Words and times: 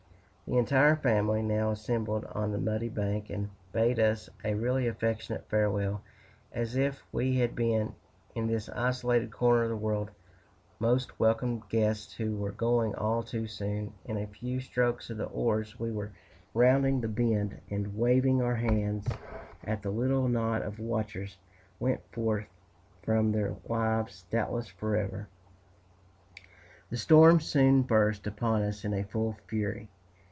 The 0.47 0.57
entire 0.57 0.97
family 0.97 1.41
now 1.41 1.71
assembled 1.71 2.25
on 2.25 2.51
the 2.51 2.57
muddy 2.57 2.89
bank, 2.89 3.29
and 3.29 3.49
bade 3.71 4.01
us 4.01 4.29
a 4.43 4.53
really 4.53 4.85
affectionate 4.85 5.47
farewell, 5.47 6.01
as 6.51 6.75
if 6.75 7.01
we 7.13 7.37
had 7.37 7.55
been, 7.55 7.95
in 8.35 8.47
this 8.47 8.67
isolated 8.67 9.31
corner 9.31 9.63
of 9.63 9.69
the 9.69 9.77
world, 9.77 10.11
most 10.77 11.17
welcome 11.21 11.63
guests 11.69 12.11
who 12.15 12.35
were 12.35 12.51
going 12.51 12.93
all 12.95 13.23
too 13.23 13.47
soon. 13.47 13.93
In 14.03 14.17
a 14.17 14.27
few 14.27 14.59
strokes 14.59 15.09
of 15.09 15.15
the 15.15 15.27
oars 15.27 15.79
we 15.79 15.89
were 15.89 16.11
rounding 16.53 16.99
the 16.99 17.07
bend; 17.07 17.61
and 17.69 17.97
waving 17.97 18.41
our 18.41 18.55
hands 18.55 19.07
at 19.63 19.81
the 19.81 19.89
little 19.89 20.27
knot 20.27 20.63
of 20.63 20.79
watchers, 20.79 21.37
went 21.79 22.01
forth 22.11 22.47
from 23.03 23.31
their 23.31 23.55
lives, 23.69 24.25
doubtless 24.29 24.67
forever. 24.67 25.29
The 26.89 26.97
storm 26.97 27.39
soon 27.39 27.83
burst 27.83 28.27
upon 28.27 28.63
us 28.63 28.83
in 28.83 29.01
full 29.05 29.37
fury. 29.47 29.87